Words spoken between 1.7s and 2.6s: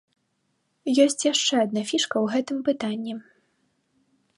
фішка ў гэтым